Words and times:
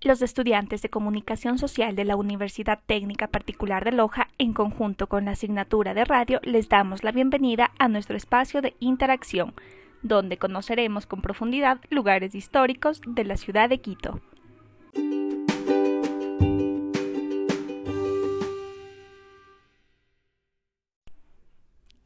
Los 0.00 0.22
estudiantes 0.22 0.80
de 0.80 0.88
Comunicación 0.88 1.58
Social 1.58 1.96
de 1.96 2.04
la 2.04 2.16
Universidad 2.16 2.78
Técnica 2.86 3.26
Particular 3.26 3.84
de 3.84 3.92
Loja, 3.92 4.28
en 4.38 4.52
conjunto 4.52 5.08
con 5.08 5.24
la 5.24 5.32
asignatura 5.32 5.92
de 5.92 6.04
radio, 6.04 6.40
les 6.44 6.68
damos 6.68 7.02
la 7.02 7.12
bienvenida 7.12 7.72
a 7.78 7.88
nuestro 7.88 8.16
espacio 8.16 8.62
de 8.62 8.74
interacción, 8.78 9.54
donde 10.02 10.38
conoceremos 10.38 11.06
con 11.06 11.20
profundidad 11.20 11.78
lugares 11.90 12.34
históricos 12.34 13.02
de 13.06 13.24
la 13.24 13.36
ciudad 13.36 13.68
de 13.68 13.80
Quito. 13.80 14.20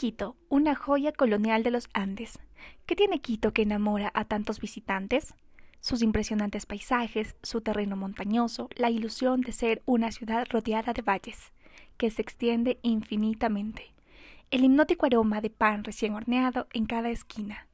Quito, 0.03 0.35
una 0.49 0.75
joya 0.75 1.13
colonial 1.13 1.63
de 1.63 1.71
los 1.71 1.89
Andes. 1.93 2.41
¿Qué 2.87 2.97
tiene 2.97 3.21
Quito 3.21 3.53
que 3.53 3.63
enamora 3.63 4.11
a 4.15 4.25
tantos 4.25 4.59
visitantes? 4.59 5.33
sus 5.79 6.03
impresionantes 6.03 6.67
paisajes, 6.67 7.37
su 7.45 7.61
terreno 7.61 7.95
montañoso, 7.95 8.69
la 8.75 8.91
ilusión 8.91 9.43
de 9.43 9.53
ser 9.53 9.81
una 9.87 10.11
ciudad 10.11 10.49
rodeada 10.51 10.93
de 10.93 11.03
valles, 11.03 11.53
que 11.99 12.11
se 12.11 12.21
extiende 12.21 12.81
infinitamente, 12.83 13.95
el 14.51 14.65
hipnótico 14.65 15.07
aroma 15.07 15.41
de 15.41 15.51
pan 15.51 15.85
recién 15.85 16.15
horneado 16.15 16.67
en 16.73 16.87
cada 16.87 17.11
esquina, 17.11 17.69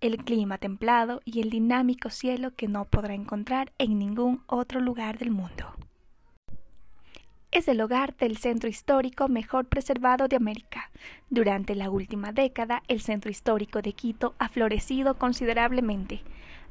el 0.00 0.18
clima 0.18 0.58
templado 0.58 1.22
y 1.24 1.40
el 1.40 1.50
dinámico 1.50 2.08
cielo 2.08 2.54
que 2.54 2.68
no 2.68 2.84
podrá 2.84 3.14
encontrar 3.14 3.72
en 3.78 3.98
ningún 3.98 4.44
otro 4.46 4.78
lugar 4.78 5.18
del 5.18 5.32
mundo. 5.32 5.73
Es 7.54 7.68
el 7.68 7.80
hogar 7.80 8.16
del 8.16 8.36
centro 8.36 8.68
histórico 8.68 9.28
mejor 9.28 9.66
preservado 9.66 10.26
de 10.26 10.34
América. 10.34 10.90
Durante 11.30 11.76
la 11.76 11.88
última 11.88 12.32
década, 12.32 12.82
el 12.88 13.00
centro 13.00 13.30
histórico 13.30 13.80
de 13.80 13.92
Quito 13.92 14.34
ha 14.40 14.48
florecido 14.48 15.14
considerablemente, 15.14 16.22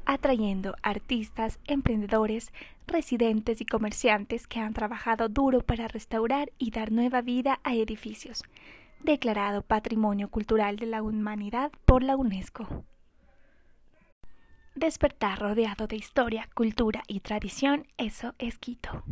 atrayendo 0.04 0.76
artistas, 0.82 1.58
emprendedores, 1.64 2.52
residentes 2.86 3.62
y 3.62 3.64
comerciantes 3.64 4.46
que 4.46 4.60
han 4.60 4.74
trabajado 4.74 5.30
duro 5.30 5.62
para 5.62 5.88
restaurar 5.88 6.52
y 6.58 6.70
dar 6.70 6.92
nueva 6.92 7.22
vida 7.22 7.60
a 7.64 7.74
edificios, 7.74 8.42
declarado 9.00 9.62
Patrimonio 9.62 10.28
Cultural 10.28 10.76
de 10.76 10.84
la 10.84 11.02
Humanidad 11.02 11.72
por 11.86 12.02
la 12.02 12.14
UNESCO. 12.14 12.84
Despertar 14.74 15.38
rodeado 15.38 15.86
de 15.86 15.96
historia, 15.96 16.46
cultura 16.54 17.04
y 17.08 17.20
tradición, 17.20 17.86
eso 17.96 18.34
es 18.36 18.58
Quito. 18.58 19.02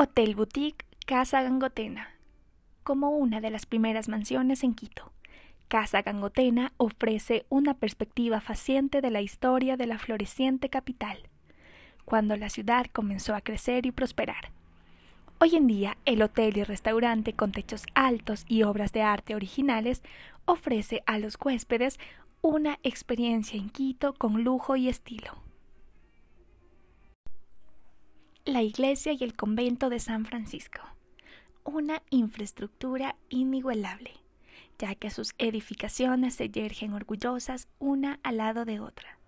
Hotel 0.00 0.36
Boutique 0.36 0.86
Casa 1.06 1.42
Gangotena, 1.42 2.10
como 2.84 3.10
una 3.10 3.40
de 3.40 3.50
las 3.50 3.66
primeras 3.66 4.08
mansiones 4.08 4.62
en 4.62 4.74
Quito 4.74 5.10
Casa 5.66 6.02
Gangotena 6.02 6.72
ofrece 6.76 7.46
una 7.48 7.74
perspectiva 7.74 8.40
faciente 8.40 9.00
de 9.00 9.10
la 9.10 9.22
historia 9.22 9.76
de 9.76 9.88
la 9.88 9.98
floreciente 9.98 10.68
capital, 10.68 11.18
cuando 12.04 12.36
la 12.36 12.48
ciudad 12.48 12.86
comenzó 12.92 13.34
a 13.34 13.40
crecer 13.40 13.86
y 13.86 13.90
prosperar. 13.90 14.52
Hoy 15.40 15.56
en 15.56 15.66
día, 15.66 15.98
el 16.04 16.22
hotel 16.22 16.58
y 16.58 16.62
restaurante 16.62 17.32
con 17.32 17.50
techos 17.50 17.82
altos 17.96 18.44
y 18.46 18.62
obras 18.62 18.92
de 18.92 19.02
arte 19.02 19.34
originales 19.34 20.04
ofrece 20.44 21.02
a 21.06 21.18
los 21.18 21.36
huéspedes 21.44 21.98
una 22.40 22.78
experiencia 22.84 23.58
en 23.58 23.68
Quito 23.68 24.14
con 24.14 24.44
lujo 24.44 24.76
y 24.76 24.88
estilo. 24.88 25.47
La 28.48 28.62
iglesia 28.62 29.12
y 29.12 29.22
el 29.24 29.36
convento 29.36 29.90
de 29.90 30.00
San 30.00 30.24
Francisco. 30.24 30.80
Una 31.64 32.00
infraestructura 32.08 33.14
inigualable 33.28 34.12
ya 34.78 34.94
que 34.94 35.10
sus 35.10 35.34
edificaciones 35.36 36.36
se 36.36 36.48
yergen 36.48 36.94
orgullosas 36.94 37.68
una 37.78 38.20
al 38.22 38.38
lado 38.38 38.64
de 38.64 38.80
otra. 38.80 39.18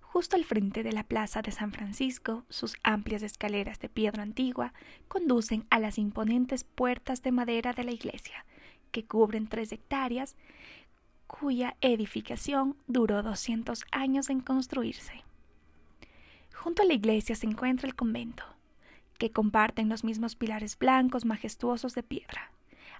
Justo 0.00 0.36
al 0.36 0.44
frente 0.46 0.82
de 0.82 0.92
la 0.92 1.04
plaza 1.04 1.42
de 1.42 1.50
San 1.52 1.70
Francisco, 1.70 2.44
sus 2.48 2.76
amplias 2.82 3.22
escaleras 3.22 3.78
de 3.78 3.90
piedra 3.90 4.22
antigua 4.22 4.72
conducen 5.06 5.66
a 5.68 5.78
las 5.78 5.98
imponentes 5.98 6.64
puertas 6.64 7.22
de 7.22 7.32
madera 7.32 7.74
de 7.74 7.84
la 7.84 7.92
iglesia, 7.92 8.46
que 8.90 9.04
cubren 9.04 9.48
tres 9.48 9.70
hectáreas, 9.70 10.34
cuya 11.26 11.76
edificación 11.82 12.74
duró 12.86 13.22
200 13.22 13.84
años 13.92 14.30
en 14.30 14.40
construirse. 14.40 15.25
Junto 16.56 16.82
a 16.82 16.86
la 16.86 16.94
iglesia 16.94 17.36
se 17.36 17.46
encuentra 17.46 17.86
el 17.86 17.94
convento, 17.94 18.42
que 19.18 19.30
comparten 19.30 19.88
los 19.88 20.04
mismos 20.04 20.36
pilares 20.36 20.78
blancos 20.78 21.24
majestuosos 21.24 21.94
de 21.94 22.02
piedra. 22.02 22.50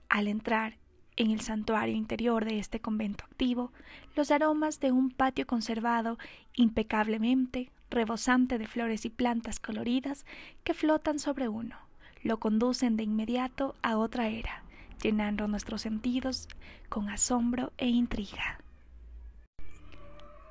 Al 0.09 0.28
entrar 0.28 0.77
en 1.17 1.31
el 1.31 1.41
santuario 1.41 1.97
interior 1.97 2.44
de 2.44 2.59
este 2.59 2.81
convento 2.81 3.25
activo, 3.25 3.72
los 4.15 4.31
aromas 4.31 4.78
de 4.78 4.93
un 4.93 5.11
patio 5.11 5.47
conservado 5.47 6.19
impecablemente, 6.55 7.71
rebosante 7.91 8.59
de 8.59 8.67
flores 8.67 9.05
y 9.06 9.11
plantas 9.11 9.59
coloridas 9.59 10.27
que 10.62 10.75
flotan 10.75 11.19
sobre 11.19 11.49
uno, 11.49 11.77
lo 12.23 12.38
conducen 12.38 12.97
de 12.97 13.05
inmediato 13.05 13.75
a 13.83 13.97
otra 13.97 14.28
era, 14.28 14.62
llenando 15.03 15.49
nuestros 15.49 15.83
sentidos 15.83 16.47
con 16.88 17.09
asombro 17.09 17.73
e 17.78 17.88
intriga. 17.88 18.61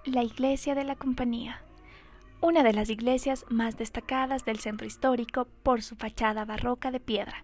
La 0.06 0.24
iglesia 0.24 0.76
de 0.76 0.84
la 0.84 0.96
compañía 0.96 1.62
una 2.46 2.62
de 2.62 2.74
las 2.74 2.92
iglesias 2.92 3.44
más 3.50 3.76
destacadas 3.76 4.46
del 4.46 4.60
centro 4.60 4.86
histórico 4.86 5.48
por 5.64 5.82
su 5.82 5.96
fachada 5.96 6.46
barroca 6.46 6.92
de 6.92 7.00
piedra, 7.00 7.44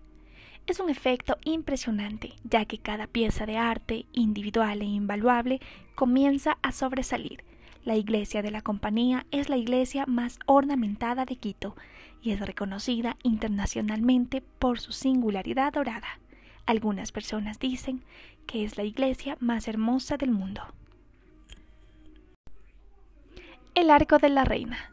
es 0.67 0.79
un 0.79 0.91
efecto 0.91 1.37
impresionante, 1.43 2.33
ya 2.43 2.65
que 2.65 2.77
cada 2.77 3.07
pieza 3.07 3.47
de 3.47 3.57
arte, 3.57 4.05
individual 4.11 4.83
e 4.83 4.85
invaluable, 4.85 5.59
comienza 5.95 6.59
a 6.61 6.71
sobresalir. 6.71 7.43
La 7.83 7.95
iglesia 7.95 8.43
de 8.43 8.51
la 8.51 8.61
compañía 8.61 9.25
es 9.31 9.49
la 9.49 9.57
iglesia 9.57 10.05
más 10.05 10.37
ornamentada 10.45 11.25
de 11.25 11.35
Quito 11.35 11.75
y 12.21 12.29
es 12.29 12.39
reconocida 12.39 13.17
internacionalmente 13.23 14.43
por 14.59 14.79
su 14.79 14.91
singularidad 14.91 15.73
dorada. 15.73 16.19
Algunas 16.67 17.11
personas 17.11 17.57
dicen 17.57 18.03
que 18.45 18.63
es 18.65 18.77
la 18.77 18.83
iglesia 18.83 19.35
más 19.39 19.67
hermosa 19.67 20.17
del 20.17 20.29
mundo. 20.29 20.61
El 23.73 23.89
Arco 23.89 24.19
de 24.19 24.29
la 24.29 24.43
Reina 24.43 24.90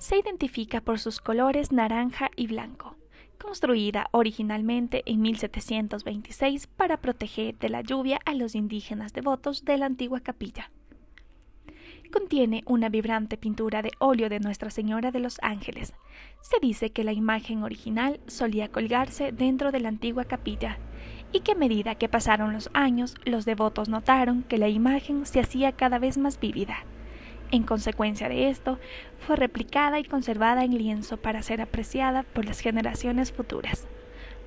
se 0.00 0.18
identifica 0.18 0.80
por 0.80 0.98
sus 0.98 1.20
colores 1.20 1.72
naranja 1.72 2.30
y 2.34 2.46
blanco 2.46 2.96
construida 3.40 4.08
originalmente 4.12 5.02
en 5.06 5.22
1726 5.22 6.66
para 6.66 6.98
proteger 6.98 7.58
de 7.58 7.70
la 7.70 7.80
lluvia 7.80 8.20
a 8.26 8.34
los 8.34 8.54
indígenas 8.54 9.12
devotos 9.12 9.64
de 9.64 9.78
la 9.78 9.86
antigua 9.86 10.20
capilla. 10.20 10.70
Contiene 12.12 12.62
una 12.66 12.88
vibrante 12.88 13.36
pintura 13.36 13.82
de 13.82 13.92
óleo 13.98 14.28
de 14.28 14.40
Nuestra 14.40 14.70
Señora 14.70 15.10
de 15.10 15.20
los 15.20 15.38
Ángeles. 15.42 15.94
Se 16.42 16.58
dice 16.60 16.90
que 16.90 17.04
la 17.04 17.12
imagen 17.12 17.62
original 17.62 18.20
solía 18.26 18.68
colgarse 18.68 19.32
dentro 19.32 19.72
de 19.72 19.80
la 19.80 19.88
antigua 19.88 20.24
capilla 20.24 20.78
y 21.32 21.40
que 21.40 21.52
a 21.52 21.56
medida 21.56 21.94
que 21.94 22.08
pasaron 22.08 22.52
los 22.52 22.68
años 22.74 23.14
los 23.24 23.44
devotos 23.44 23.88
notaron 23.88 24.42
que 24.42 24.58
la 24.58 24.68
imagen 24.68 25.24
se 25.24 25.40
hacía 25.40 25.72
cada 25.72 25.98
vez 25.98 26.18
más 26.18 26.38
vívida 26.40 26.84
en 27.50 27.62
consecuencia 27.64 28.28
de 28.28 28.48
esto, 28.48 28.78
fue 29.26 29.36
replicada 29.36 29.98
y 29.98 30.04
conservada 30.04 30.64
en 30.64 30.76
lienzo 30.76 31.16
para 31.16 31.42
ser 31.42 31.60
apreciada 31.60 32.22
por 32.22 32.44
las 32.44 32.60
generaciones 32.60 33.32
futuras. 33.32 33.86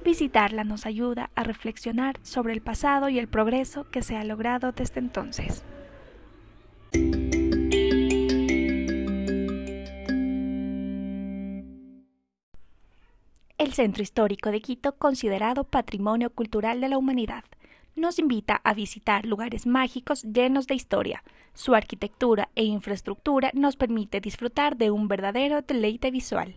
Visitarla 0.03 0.64
nos 0.64 0.86
ayuda 0.86 1.30
a 1.36 1.44
reflexionar 1.44 2.19
sobre 2.24 2.53
el 2.53 2.62
pasado 2.62 3.09
y 3.09 3.19
el 3.19 3.28
progreso 3.28 3.90
que 3.90 4.02
se 4.02 4.18
ha 4.18 4.24
logrado 4.24 4.72
desde 4.74 5.00
entonces. 5.00 5.63
El 13.58 13.74
Centro 13.74 14.03
Histórico 14.03 14.52
de 14.52 14.62
Quito, 14.62 14.97
considerado 14.97 15.63
Patrimonio 15.63 16.30
Cultural 16.31 16.81
de 16.81 16.90
la 16.90 16.98
Humanidad, 16.98 17.45
nos 17.95 18.19
invita 18.19 18.62
a 18.63 18.74
visitar 18.74 19.25
lugares 19.25 19.66
mágicos 19.66 20.24
llenos 20.24 20.68
de 20.68 20.75
historia. 20.75 21.24
Su 21.54 21.75
arquitectura 21.75 22.50
e 22.56 22.63
infraestructura 22.63 23.51
nos 23.54 23.75
permite 23.75 24.22
disfrutar 24.22 24.78
de 24.78 24.92
un 24.92 25.07
verdadero 25.07 25.62
deleite 25.62 26.12
visual. 26.12 26.56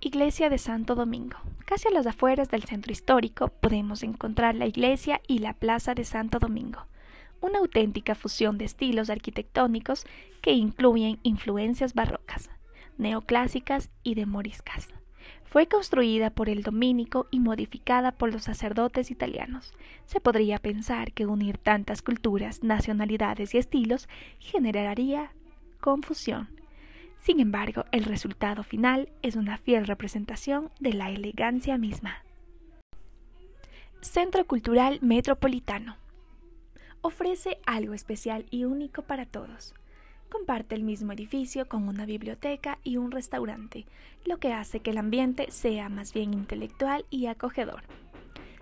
Iglesia 0.00 0.50
de 0.50 0.58
Santo 0.58 0.94
Domingo. 0.94 1.36
Casi 1.64 1.88
a 1.88 1.92
las 1.92 2.06
afueras 2.06 2.50
del 2.50 2.64
centro 2.64 2.92
histórico 2.92 3.48
podemos 3.48 4.02
encontrar 4.02 4.54
la 4.54 4.66
iglesia 4.66 5.20
y 5.28 5.38
la 5.38 5.54
plaza 5.54 5.94
de 5.94 6.04
Santo 6.04 6.38
Domingo, 6.38 6.86
una 7.40 7.60
auténtica 7.60 8.14
fusión 8.14 8.58
de 8.58 8.64
estilos 8.64 9.10
arquitectónicos 9.10 10.04
que 10.40 10.52
incluyen 10.52 11.20
influencias 11.22 11.94
barrocas, 11.94 12.50
neoclásicas 12.98 13.90
y 14.02 14.16
de 14.16 14.26
moriscas. 14.26 14.88
Fue 15.52 15.68
construida 15.68 16.30
por 16.30 16.48
el 16.48 16.62
dominico 16.62 17.26
y 17.30 17.38
modificada 17.38 18.12
por 18.12 18.32
los 18.32 18.44
sacerdotes 18.44 19.10
italianos. 19.10 19.74
Se 20.06 20.18
podría 20.18 20.58
pensar 20.58 21.12
que 21.12 21.26
unir 21.26 21.58
tantas 21.58 22.00
culturas, 22.00 22.62
nacionalidades 22.62 23.54
y 23.54 23.58
estilos 23.58 24.08
generaría 24.38 25.30
confusión. 25.78 26.48
Sin 27.18 27.38
embargo, 27.38 27.84
el 27.92 28.04
resultado 28.04 28.62
final 28.62 29.10
es 29.20 29.36
una 29.36 29.58
fiel 29.58 29.86
representación 29.86 30.70
de 30.80 30.94
la 30.94 31.10
elegancia 31.10 31.76
misma. 31.76 32.24
Centro 34.00 34.46
Cultural 34.46 35.00
Metropolitano. 35.02 35.98
Ofrece 37.02 37.58
algo 37.66 37.92
especial 37.92 38.46
y 38.50 38.64
único 38.64 39.02
para 39.02 39.26
todos. 39.26 39.74
Comparte 40.32 40.74
el 40.74 40.82
mismo 40.82 41.12
edificio 41.12 41.68
con 41.68 41.86
una 41.86 42.06
biblioteca 42.06 42.78
y 42.82 42.96
un 42.96 43.10
restaurante, 43.10 43.84
lo 44.24 44.38
que 44.38 44.54
hace 44.54 44.80
que 44.80 44.88
el 44.88 44.96
ambiente 44.96 45.50
sea 45.50 45.90
más 45.90 46.14
bien 46.14 46.32
intelectual 46.32 47.04
y 47.10 47.26
acogedor. 47.26 47.82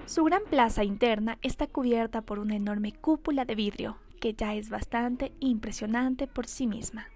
Su 0.04 0.24
gran 0.24 0.42
plaza 0.50 0.82
interna 0.82 1.38
está 1.42 1.68
cubierta 1.68 2.22
por 2.22 2.40
una 2.40 2.56
enorme 2.56 2.90
cúpula 2.92 3.44
de 3.44 3.54
vidrio, 3.54 3.98
que 4.20 4.34
ya 4.34 4.56
es 4.56 4.68
bastante 4.68 5.30
impresionante 5.38 6.26
por 6.26 6.48
sí 6.48 6.66
misma. 6.66 7.06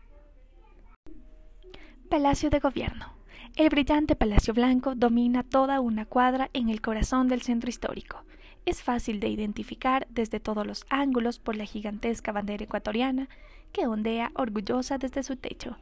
Palacio 2.08 2.48
de 2.48 2.60
Gobierno. 2.60 3.12
El 3.56 3.70
brillante 3.70 4.14
Palacio 4.14 4.54
Blanco 4.54 4.94
domina 4.94 5.42
toda 5.42 5.80
una 5.80 6.06
cuadra 6.06 6.48
en 6.52 6.68
el 6.68 6.80
corazón 6.80 7.26
del 7.26 7.42
centro 7.42 7.68
histórico. 7.68 8.22
Es 8.66 8.82
fácil 8.82 9.20
de 9.20 9.28
identificar 9.28 10.06
desde 10.11 10.40
todos 10.40 10.66
los 10.66 10.87
ángulos 10.88 11.38
por 11.38 11.56
la 11.56 11.66
gigantesca 11.66 12.32
bandera 12.32 12.64
ecuatoriana 12.64 13.28
que 13.72 13.87
ondea 13.87 14.31
orgullosa 14.34 14.96
desde 14.96 15.22
su 15.22 15.37
techo. 15.37 15.76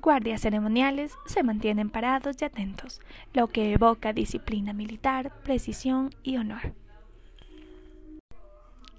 Guardias 0.00 0.42
ceremoniales 0.42 1.12
se 1.26 1.42
mantienen 1.42 1.90
parados 1.90 2.36
y 2.40 2.44
atentos, 2.44 3.00
lo 3.32 3.48
que 3.48 3.72
evoca 3.72 4.12
disciplina 4.12 4.72
militar, 4.72 5.32
precisión 5.42 6.10
y 6.22 6.36
honor. 6.36 6.74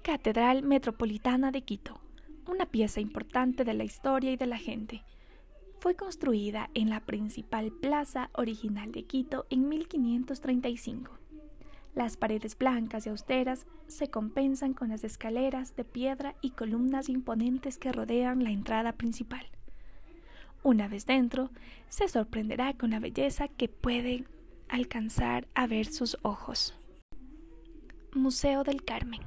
Catedral 0.02 0.62
Metropolitana 0.62 1.50
de 1.50 1.62
Quito, 1.62 2.00
una 2.46 2.66
pieza 2.66 3.00
importante 3.00 3.64
de 3.64 3.74
la 3.74 3.84
historia 3.84 4.32
y 4.32 4.36
de 4.36 4.46
la 4.46 4.58
gente. 4.58 5.02
Fue 5.80 5.94
construida 5.94 6.70
en 6.74 6.90
la 6.90 7.00
principal 7.00 7.72
plaza 7.72 8.30
original 8.32 8.92
de 8.92 9.04
Quito 9.04 9.46
en 9.50 9.68
1535. 9.68 11.23
Las 11.94 12.16
paredes 12.16 12.58
blancas 12.58 13.06
y 13.06 13.10
austeras 13.10 13.66
se 13.86 14.08
compensan 14.08 14.74
con 14.74 14.88
las 14.88 15.04
escaleras 15.04 15.76
de 15.76 15.84
piedra 15.84 16.34
y 16.40 16.50
columnas 16.50 17.08
imponentes 17.08 17.78
que 17.78 17.92
rodean 17.92 18.42
la 18.42 18.50
entrada 18.50 18.92
principal. 18.92 19.46
Una 20.62 20.88
vez 20.88 21.06
dentro, 21.06 21.50
se 21.88 22.08
sorprenderá 22.08 22.74
con 22.74 22.90
la 22.90 22.98
belleza 22.98 23.48
que 23.48 23.68
puede 23.68 24.24
alcanzar 24.68 25.46
a 25.54 25.66
ver 25.66 25.86
sus 25.86 26.18
ojos. 26.22 26.74
Museo 28.14 28.64
del 28.64 28.82
Carmen 28.84 29.20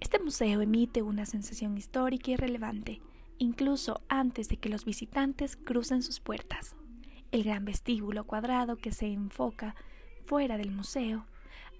este 0.00 0.18
museo 0.18 0.62
emite 0.62 1.02
una 1.02 1.26
sensación 1.26 1.76
histórica 1.76 2.30
y 2.30 2.36
relevante, 2.36 3.02
incluso 3.36 4.00
antes 4.08 4.48
de 4.48 4.56
que 4.56 4.70
los 4.70 4.86
visitantes 4.86 5.56
crucen 5.56 6.02
sus 6.02 6.20
puertas. 6.20 6.74
El 7.32 7.44
gran 7.44 7.66
vestíbulo 7.66 8.24
cuadrado 8.24 8.76
que 8.76 8.92
se 8.92 9.06
enfoca 9.06 9.76
fuera 10.24 10.56
del 10.56 10.72
museo 10.72 11.26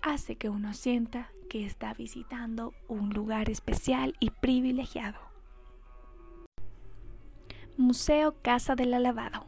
hace 0.03 0.37
que 0.37 0.49
uno 0.49 0.75
sienta 0.75 1.31
que 1.49 1.67
está 1.67 1.95
visitando 1.95 2.73
un 2.89 3.11
lugar 3.11 3.51
especial 3.51 4.15
y 4.21 4.31
privilegiado. 4.31 5.19
Museo 7.77 8.37
Casa 8.43 8.77
del 8.77 8.95
Alabado. 8.95 9.47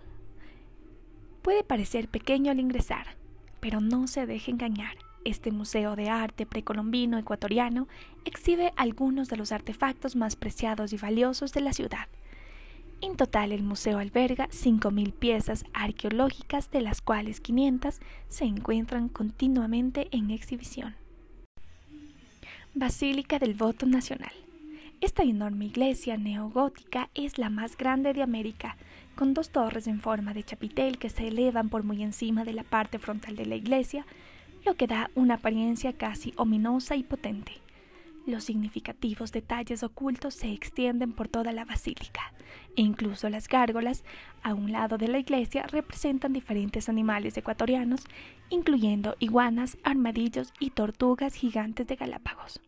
Puede 1.42 1.64
parecer 1.64 2.08
pequeño 2.08 2.50
al 2.50 2.60
ingresar, 2.60 3.16
pero 3.60 3.80
no 3.80 4.06
se 4.06 4.26
deje 4.26 4.50
engañar. 4.50 4.96
Este 5.24 5.52
museo 5.52 5.94
de 5.94 6.08
arte 6.08 6.46
precolombino 6.46 7.18
ecuatoriano 7.18 7.86
exhibe 8.24 8.72
algunos 8.76 9.28
de 9.28 9.36
los 9.36 9.52
artefactos 9.52 10.16
más 10.16 10.34
preciados 10.34 10.92
y 10.92 10.96
valiosos 10.96 11.52
de 11.52 11.60
la 11.60 11.72
ciudad. 11.72 12.08
En 13.02 13.16
total, 13.16 13.50
el 13.50 13.64
museo 13.64 13.98
alberga 13.98 14.46
5.000 14.48 15.12
piezas 15.12 15.64
arqueológicas, 15.74 16.70
de 16.70 16.80
las 16.80 17.02
cuales 17.02 17.40
500 17.40 17.98
se 18.28 18.44
encuentran 18.44 19.08
continuamente 19.08 20.06
en 20.12 20.30
exhibición. 20.30 20.94
Basílica 22.74 23.40
del 23.40 23.54
Voto 23.54 23.86
Nacional. 23.86 24.32
Esta 25.00 25.24
enorme 25.24 25.64
iglesia 25.64 26.16
neogótica 26.16 27.10
es 27.14 27.38
la 27.38 27.50
más 27.50 27.76
grande 27.76 28.12
de 28.12 28.22
América, 28.22 28.76
con 29.16 29.34
dos 29.34 29.50
torres 29.50 29.88
en 29.88 29.98
forma 30.00 30.32
de 30.32 30.44
chapitel 30.44 30.98
que 30.98 31.10
se 31.10 31.26
elevan 31.26 31.70
por 31.70 31.82
muy 31.82 32.04
encima 32.04 32.44
de 32.44 32.52
la 32.52 32.62
parte 32.62 33.00
frontal 33.00 33.34
de 33.34 33.46
la 33.46 33.56
iglesia, 33.56 34.06
lo 34.64 34.76
que 34.76 34.86
da 34.86 35.10
una 35.16 35.34
apariencia 35.34 35.92
casi 35.92 36.32
ominosa 36.36 36.94
y 36.94 37.02
potente. 37.02 37.52
Los 38.24 38.44
significativos 38.44 39.32
detalles 39.32 39.82
ocultos 39.82 40.34
se 40.34 40.52
extienden 40.52 41.12
por 41.12 41.28
toda 41.28 41.52
la 41.52 41.64
basílica, 41.64 42.32
e 42.76 42.82
incluso 42.82 43.28
las 43.28 43.48
gárgolas, 43.48 44.04
a 44.44 44.54
un 44.54 44.70
lado 44.70 44.96
de 44.96 45.08
la 45.08 45.18
iglesia, 45.18 45.66
representan 45.66 46.32
diferentes 46.32 46.88
animales 46.88 47.36
ecuatorianos, 47.36 48.04
incluyendo 48.48 49.16
iguanas, 49.18 49.76
armadillos 49.82 50.52
y 50.60 50.70
tortugas 50.70 51.34
gigantes 51.34 51.88
de 51.88 51.96
Galápagos. 51.96 52.60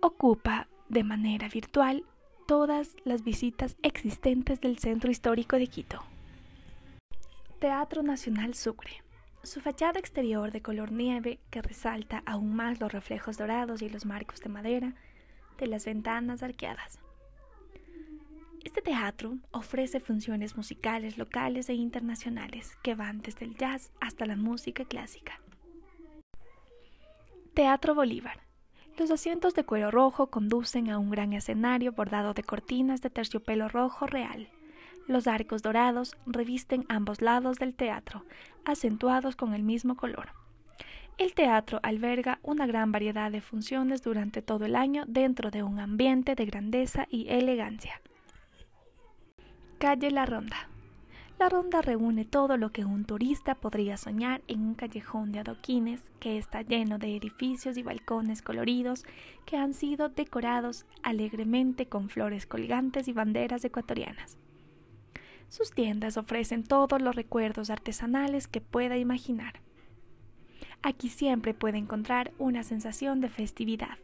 Ocupa 0.00 0.68
de 0.88 1.04
manera 1.04 1.48
virtual 1.48 2.04
todas 2.46 2.96
las 3.04 3.24
visitas 3.24 3.76
existentes 3.82 4.60
del 4.60 4.78
Centro 4.78 5.10
Histórico 5.10 5.56
de 5.56 5.66
Quito. 5.66 6.02
Teatro 7.58 8.02
Nacional 8.02 8.54
Sucre. 8.54 9.03
Su 9.44 9.60
fachada 9.60 10.00
exterior 10.00 10.50
de 10.52 10.62
color 10.62 10.90
nieve, 10.90 11.38
que 11.50 11.60
resalta 11.60 12.22
aún 12.24 12.56
más 12.56 12.80
los 12.80 12.90
reflejos 12.90 13.36
dorados 13.36 13.82
y 13.82 13.90
los 13.90 14.06
marcos 14.06 14.40
de 14.40 14.48
madera 14.48 14.94
de 15.58 15.66
las 15.66 15.84
ventanas 15.84 16.42
arqueadas. 16.42 16.98
Este 18.64 18.80
teatro 18.80 19.36
ofrece 19.50 20.00
funciones 20.00 20.56
musicales 20.56 21.18
locales 21.18 21.68
e 21.68 21.74
internacionales 21.74 22.74
que 22.82 22.94
van 22.94 23.20
desde 23.20 23.44
el 23.44 23.54
jazz 23.54 23.92
hasta 24.00 24.24
la 24.24 24.36
música 24.36 24.86
clásica. 24.86 25.38
Teatro 27.52 27.94
Bolívar. 27.94 28.40
Los 28.98 29.10
asientos 29.10 29.54
de 29.54 29.64
cuero 29.64 29.90
rojo 29.90 30.28
conducen 30.28 30.88
a 30.88 30.98
un 30.98 31.10
gran 31.10 31.34
escenario 31.34 31.92
bordado 31.92 32.32
de 32.32 32.44
cortinas 32.44 33.02
de 33.02 33.10
terciopelo 33.10 33.68
rojo 33.68 34.06
real 34.06 34.48
los 35.06 35.26
arcos 35.26 35.62
dorados 35.62 36.16
revisten 36.26 36.84
ambos 36.88 37.20
lados 37.20 37.58
del 37.58 37.74
teatro, 37.74 38.24
acentuados 38.64 39.36
con 39.36 39.54
el 39.54 39.62
mismo 39.62 39.96
color. 39.96 40.30
El 41.16 41.32
teatro 41.34 41.78
alberga 41.82 42.40
una 42.42 42.66
gran 42.66 42.90
variedad 42.90 43.30
de 43.30 43.40
funciones 43.40 44.02
durante 44.02 44.42
todo 44.42 44.64
el 44.64 44.74
año 44.74 45.04
dentro 45.06 45.50
de 45.50 45.62
un 45.62 45.78
ambiente 45.78 46.34
de 46.34 46.44
grandeza 46.44 47.06
y 47.08 47.28
elegancia. 47.28 48.00
Calle 49.78 50.10
La 50.10 50.26
Ronda. 50.26 50.68
La 51.38 51.48
Ronda 51.48 51.82
reúne 51.82 52.24
todo 52.24 52.56
lo 52.56 52.70
que 52.70 52.84
un 52.84 53.04
turista 53.04 53.54
podría 53.54 53.96
soñar 53.96 54.40
en 54.48 54.60
un 54.60 54.74
callejón 54.74 55.30
de 55.30 55.40
adoquines 55.40 56.00
que 56.20 56.38
está 56.38 56.62
lleno 56.62 56.98
de 56.98 57.16
edificios 57.16 57.76
y 57.76 57.82
balcones 57.82 58.40
coloridos 58.40 59.04
que 59.44 59.56
han 59.56 59.74
sido 59.74 60.08
decorados 60.08 60.86
alegremente 61.02 61.86
con 61.86 62.08
flores 62.08 62.46
colgantes 62.46 63.08
y 63.08 63.12
banderas 63.12 63.64
ecuatorianas. 63.64 64.38
Sus 65.54 65.70
tiendas 65.70 66.16
ofrecen 66.16 66.64
todos 66.64 67.00
los 67.00 67.14
recuerdos 67.14 67.70
artesanales 67.70 68.48
que 68.48 68.60
pueda 68.60 68.96
imaginar. 68.96 69.60
Aquí 70.82 71.08
siempre 71.08 71.54
puede 71.54 71.78
encontrar 71.78 72.32
una 72.38 72.64
sensación 72.64 73.20
de 73.20 73.28
festividad, 73.28 73.96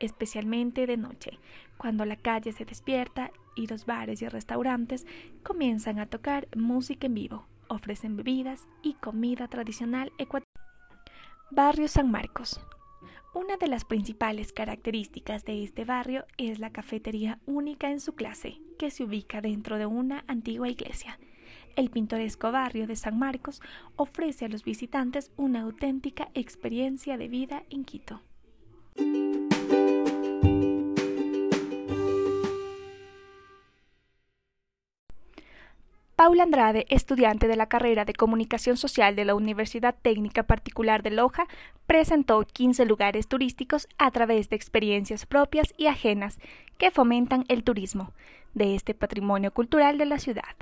especialmente 0.00 0.86
de 0.86 0.98
noche, 0.98 1.38
cuando 1.78 2.04
la 2.04 2.16
calle 2.16 2.52
se 2.52 2.66
despierta 2.66 3.30
y 3.56 3.68
los 3.68 3.86
bares 3.86 4.20
y 4.20 4.28
restaurantes 4.28 5.06
comienzan 5.42 5.98
a 5.98 6.04
tocar 6.04 6.46
música 6.54 7.06
en 7.06 7.14
vivo, 7.14 7.46
ofrecen 7.68 8.14
bebidas 8.14 8.68
y 8.82 8.92
comida 8.92 9.48
tradicional 9.48 10.12
ecuatoriana. 10.18 10.60
Barrio 11.50 11.88
San 11.88 12.10
Marcos, 12.10 12.60
una 13.32 13.56
de 13.56 13.68
las 13.68 13.86
principales 13.86 14.52
características 14.52 15.46
de 15.46 15.64
este 15.64 15.86
barrio 15.86 16.26
es 16.36 16.58
la 16.58 16.70
cafetería 16.70 17.38
única 17.46 17.90
en 17.90 18.00
su 18.00 18.14
clase, 18.14 18.60
que 18.78 18.90
se 18.90 19.04
ubica 19.04 19.42
dentro 19.42 19.76
de 19.76 19.86
una 19.86 20.24
antigua 20.26 20.68
iglesia. 20.68 21.18
El 21.76 21.90
pintoresco 21.90 22.50
barrio 22.50 22.86
de 22.86 22.96
San 22.96 23.18
Marcos 23.18 23.60
ofrece 23.96 24.46
a 24.46 24.48
los 24.48 24.64
visitantes 24.64 25.30
una 25.36 25.60
auténtica 25.60 26.28
experiencia 26.34 27.18
de 27.18 27.28
vida 27.28 27.64
en 27.70 27.84
Quito. 27.84 28.22
Paula 36.18 36.42
Andrade, 36.42 36.84
estudiante 36.88 37.46
de 37.46 37.54
la 37.54 37.68
carrera 37.68 38.04
de 38.04 38.12
Comunicación 38.12 38.76
Social 38.76 39.14
de 39.14 39.24
la 39.24 39.36
Universidad 39.36 39.94
Técnica 40.02 40.42
Particular 40.42 41.04
de 41.04 41.12
Loja, 41.12 41.46
presentó 41.86 42.42
15 42.42 42.86
lugares 42.86 43.28
turísticos 43.28 43.86
a 43.98 44.10
través 44.10 44.48
de 44.48 44.56
experiencias 44.56 45.26
propias 45.26 45.72
y 45.76 45.86
ajenas 45.86 46.40
que 46.76 46.90
fomentan 46.90 47.44
el 47.46 47.62
turismo 47.62 48.10
de 48.52 48.74
este 48.74 48.94
patrimonio 48.94 49.52
cultural 49.52 49.96
de 49.96 50.06
la 50.06 50.18
ciudad. 50.18 50.56